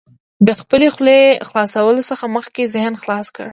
[0.47, 3.49] د خپلې خولې خلاصولو څخه مخکې ذهن خلاص کړه.